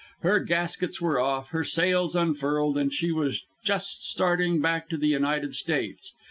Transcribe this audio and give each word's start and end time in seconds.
Her 0.21 0.39
gaskets 0.39 0.99
were 0.99 1.19
off, 1.19 1.51
her 1.51 1.63
sails 1.63 2.15
unfurled; 2.15 2.91
she 2.91 3.11
was 3.11 3.43
just 3.63 4.01
starting 4.03 4.59
back 4.59 4.89
to 4.89 4.97
the 4.97 5.05
United 5.09 5.53
States. 5.53 6.15